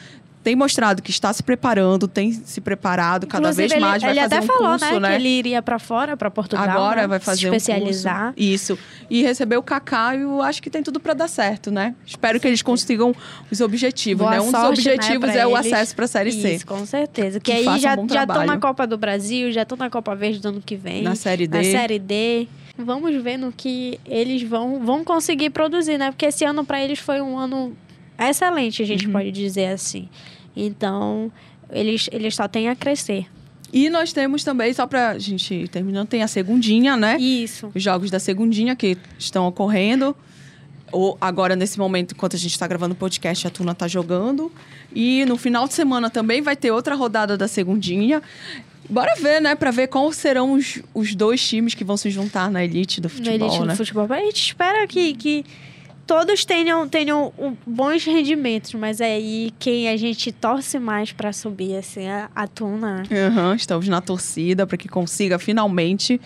[0.42, 4.02] tem mostrado que está se preparando, tem se preparado cada Inclusive, vez mais.
[4.02, 6.30] ele, vai ele fazer até um falou, curso, né, que ele iria pra fora, pra
[6.30, 6.68] Portugal.
[6.68, 8.22] Agora né, vai fazer se especializar.
[8.30, 8.40] um curso.
[8.42, 8.78] Isso.
[9.08, 9.64] E receber o
[10.18, 11.94] eu acho que tem tudo pra dar certo, né?
[12.06, 13.14] Espero que eles consigam
[13.50, 14.40] os objetivos, Boa né?
[14.40, 15.72] Um dos sorte, né, objetivos pra é o eles.
[15.72, 16.54] acesso pra Série C.
[16.56, 17.38] Isso, com certeza.
[17.40, 20.40] Que, Que aí já um estão na Copa do Brasil, já estão na Copa Verde
[20.40, 21.02] do ano que vem.
[21.02, 21.56] Na Série D.
[21.58, 22.48] Na Série D.
[22.76, 26.10] Vamos ver no que eles vão, vão conseguir produzir, né?
[26.10, 27.76] Porque esse ano pra eles foi um ano
[28.18, 29.12] excelente, a gente Uhum.
[29.12, 30.08] pode dizer assim.
[30.56, 31.30] Então,
[31.70, 33.26] eles, eles só têm a crescer.
[33.72, 37.16] E nós temos também, só pra gente terminando, tem a segundinha, né?
[37.18, 37.72] Isso.
[37.74, 40.14] Os jogos da segundinha que estão ocorrendo.
[40.92, 44.52] Ou agora, nesse momento, enquanto a gente está gravando o podcast, a Tuna tá jogando.
[44.94, 48.22] E no final de semana também vai ter outra rodada da segundinha.
[48.90, 49.54] Bora ver, né?
[49.54, 53.08] Pra ver quais serão os, os dois times que vão se juntar na elite do
[53.08, 53.72] futebol, elite né?
[53.72, 54.06] do futebol.
[54.10, 55.46] A gente espera que, que
[56.06, 57.32] todos tenham, tenham
[57.66, 63.02] bons rendimentos, mas aí quem a gente torce mais pra subir, assim, é a Tuna.
[63.10, 66.20] Aham, estamos na torcida para que consiga finalmente.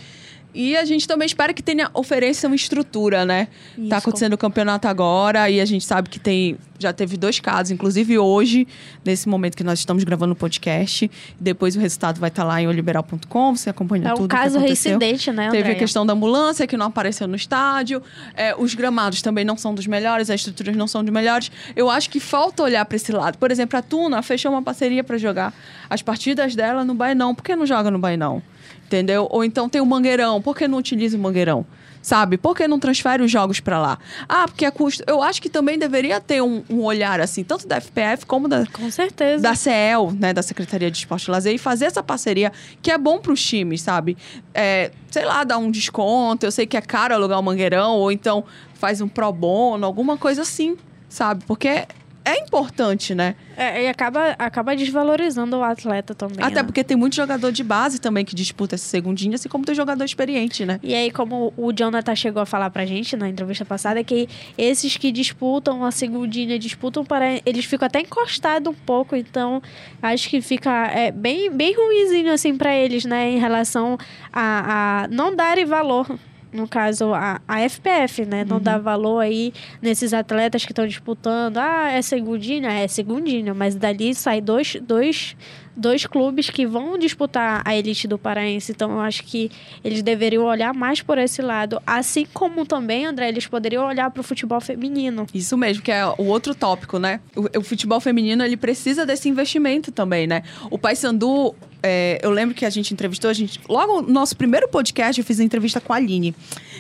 [0.56, 3.48] E a gente também espera que tenha ofereça uma estrutura, né?
[3.76, 3.90] Isso.
[3.90, 7.70] Tá acontecendo o campeonato agora e a gente sabe que tem já teve dois casos,
[7.70, 8.66] inclusive hoje,
[9.04, 11.10] nesse momento que nós estamos gravando o podcast.
[11.40, 14.36] Depois o resultado vai estar lá em oliberal.com, você acompanha É tudo um o que
[14.36, 15.78] caso reincidente, né, Teve a Andréia?
[15.78, 18.02] questão da ambulância, que não apareceu no estádio.
[18.34, 21.50] É, os gramados também não são dos melhores, as estruturas não são dos melhores.
[21.74, 23.38] Eu acho que falta olhar para esse lado.
[23.38, 25.54] Por exemplo, a Tuna fechou uma parceria para jogar
[25.88, 27.34] as partidas dela no Bainão.
[27.34, 28.42] Por que não joga no Bainão?
[28.86, 29.26] Entendeu?
[29.30, 30.40] Ou então tem o Mangueirão.
[30.40, 31.66] Por que não utiliza o Mangueirão?
[32.00, 32.38] Sabe?
[32.38, 33.98] Por que não transfere os jogos para lá?
[34.28, 35.02] Ah, porque é custo.
[35.08, 38.64] Eu acho que também deveria ter um, um olhar assim, tanto da FPF como da,
[38.66, 39.42] Com certeza.
[39.42, 42.96] da CEL, né, da Secretaria de Esporte e Lazer, e fazer essa parceria que é
[42.96, 44.16] bom para os times, sabe?
[44.54, 48.12] É, sei lá, dar um desconto, eu sei que é caro alugar o Mangueirão, ou
[48.12, 50.76] então faz um pro bono, alguma coisa assim,
[51.08, 51.42] sabe?
[51.44, 51.88] Porque
[52.26, 53.36] é importante, né?
[53.56, 56.44] É, e acaba, acaba desvalorizando o atleta também.
[56.44, 56.62] Até né?
[56.64, 60.04] porque tem muito jogador de base também que disputa essa segundinha, assim como tem jogador
[60.04, 60.80] experiente, né?
[60.82, 64.28] E aí, como o Jonathan chegou a falar pra gente na entrevista passada, é que
[64.58, 67.40] esses que disputam a segundinha, disputam para.
[67.46, 69.62] Eles ficam até encostados um pouco, então
[70.02, 73.30] acho que fica é, bem, bem ruimzinho assim pra eles, né?
[73.30, 73.96] Em relação
[74.32, 76.18] a, a não darem valor.
[76.56, 78.44] No caso, a, a FPF, né?
[78.44, 81.58] Não dá valor aí nesses atletas que estão disputando.
[81.58, 82.72] Ah, é segundinha?
[82.72, 83.52] É segundinha.
[83.52, 85.36] Mas dali sai dois, dois,
[85.76, 88.72] dois clubes que vão disputar a elite do Paraense.
[88.72, 89.50] Então, eu acho que
[89.84, 91.80] eles deveriam olhar mais por esse lado.
[91.86, 95.26] Assim como também, André, eles poderiam olhar para o futebol feminino.
[95.34, 97.20] Isso mesmo, que é o outro tópico, né?
[97.36, 100.42] O, o futebol feminino, ele precisa desse investimento também, né?
[100.70, 103.60] O Paysandu, é, eu lembro que a gente entrevistou, a gente...
[103.68, 106.34] Logo no nosso primeiro podcast, eu fiz a entrevista com a Aline.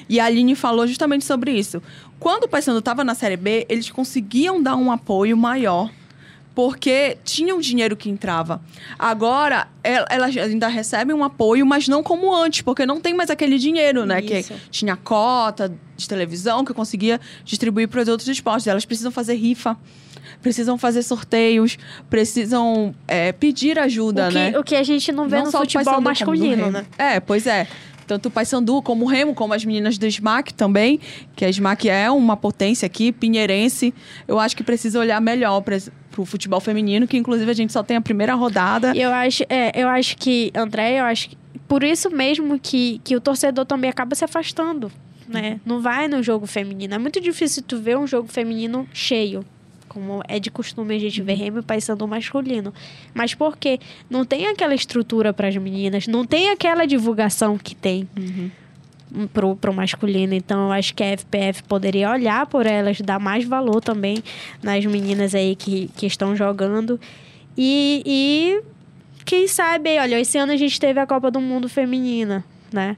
[0.08, 1.82] E a Aline falou justamente sobre isso.
[2.18, 5.90] Quando o Paysandu estava na Série B, eles conseguiam dar um apoio maior
[6.54, 8.62] porque tinha o dinheiro que entrava.
[8.98, 13.28] Agora, el- elas ainda recebem um apoio, mas não como antes, porque não tem mais
[13.28, 14.22] aquele dinheiro, né?
[14.22, 14.54] Que Isso.
[14.70, 18.66] tinha cota de televisão que eu conseguia distribuir para os outros esportes.
[18.66, 19.76] Elas precisam fazer rifa,
[20.46, 21.76] precisam fazer sorteios,
[22.08, 24.58] precisam é, pedir ajuda, o, que, né?
[24.60, 26.86] o que a gente não vê no só futebol masculino, né?
[26.96, 27.66] É, pois é.
[28.06, 31.00] Tanto o Paysandu como o Remo, como as meninas do SMAC também,
[31.34, 33.92] que a SMAC é uma potência aqui, pinheirense.
[34.28, 35.78] Eu acho que precisa olhar melhor para
[36.16, 38.96] o futebol feminino, que inclusive a gente só tem a primeira rodada.
[38.96, 43.16] Eu acho, é, eu acho que, André, eu acho que por isso mesmo que, que
[43.16, 44.92] o torcedor também acaba se afastando,
[45.26, 45.58] né?
[45.66, 46.94] Não vai no jogo feminino.
[46.94, 49.44] É muito difícil tu ver um jogo feminino cheio.
[49.96, 52.70] Como é de costume a gente ver Remo e Paysandu masculino.
[53.14, 53.80] Mas por quê?
[54.10, 58.06] Não tem aquela estrutura para as meninas, não tem aquela divulgação que tem
[59.32, 60.34] pro, pro masculino.
[60.34, 64.22] Então, eu acho que a FPF poderia olhar por elas, dar mais valor também
[64.62, 67.00] nas meninas aí que, que estão jogando.
[67.56, 68.62] E, e
[69.24, 72.44] quem sabe, olha, esse ano a gente teve a Copa do Mundo Feminina.
[72.72, 72.96] Né?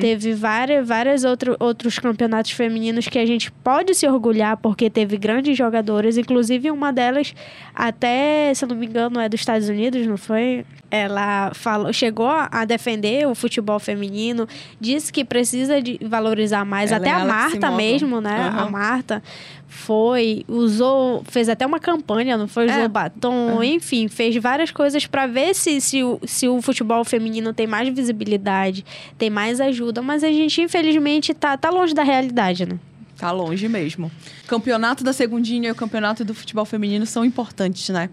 [0.00, 5.16] Teve várias, várias outro, outros campeonatos femininos que a gente pode se orgulhar porque teve
[5.16, 7.34] grandes jogadoras, inclusive uma delas
[7.74, 10.64] até, se eu não me engano, é dos Estados Unidos, não foi?
[10.94, 14.46] Ela falou, chegou a defender o futebol feminino,
[14.78, 18.36] disse que precisa de valorizar mais, Ela até é a Marta mesmo, né?
[18.36, 18.70] A Aham.
[18.70, 19.22] Marta
[19.66, 22.66] foi, usou, fez até uma campanha, não foi?
[22.66, 22.88] Usou É.
[22.88, 27.66] batom, enfim, fez várias coisas para ver se, se, o, se o futebol feminino tem
[27.66, 28.84] mais visibilidade,
[29.16, 32.78] tem mais ajuda, mas a gente, infelizmente, tá, tá longe da realidade, né?
[33.16, 34.12] Tá longe mesmo.
[34.46, 38.10] Campeonato da Segundinha e o campeonato do futebol feminino são importantes, né?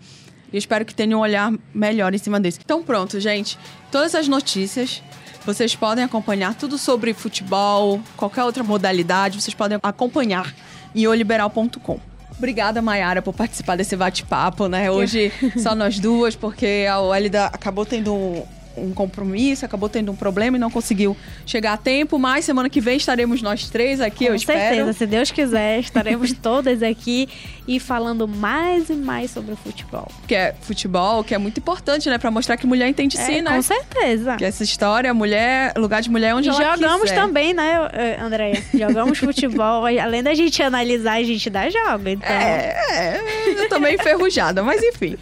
[0.52, 2.60] E eu espero que tenham um olhar melhor em cima disso.
[2.64, 3.58] Então, pronto, gente.
[3.92, 5.02] Todas as notícias.
[5.46, 10.54] Vocês podem acompanhar tudo sobre futebol, qualquer outra modalidade, vocês podem acompanhar
[10.94, 12.00] em oliberal.com.
[12.38, 14.92] Obrigada, Mayara, por participar desse bate-papo, né?
[14.92, 18.44] Hoje só nós duas, porque a Wélida acabou tendo
[18.86, 21.16] um, compromisso, acabou tendo um problema e não conseguiu
[21.46, 24.60] chegar a tempo, mas semana que vem estaremos nós três aqui, eu Com espero.
[24.60, 27.28] certeza, se Deus quiser, estaremos todas aqui
[27.68, 30.08] e falando mais e mais sobre o futebol.
[30.28, 32.18] que é futebol, que é muito importante, né?
[32.18, 33.56] Pra mostrar que mulher entende sim, É, né?
[33.56, 34.36] Com certeza.
[34.38, 37.16] Que essa história, mulher, lugar de mulher é onde E ela jogamos quiser.
[37.16, 38.64] também, né, eh, Andréia?
[38.74, 39.86] Jogamos futebol.
[40.02, 42.10] Além da gente analisar, a gente dá jogo.
[42.10, 43.22] Então, É, é,
[43.64, 45.16] eu tô meio enferrujada, mas enfim.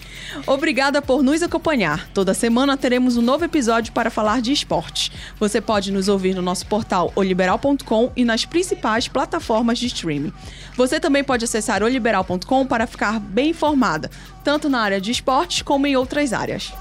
[0.45, 2.07] Obrigada por nos acompanhar.
[2.13, 5.11] Toda semana teremos um novo episódio para falar de esportes.
[5.39, 10.31] Você pode nos ouvir no nosso portal oliberal.com e nas principais plataformas de streaming.
[10.75, 14.11] Você também pode acessar oliberal.com para ficar bem informada,
[14.43, 16.71] tanto na área de esportes como em outras áreas.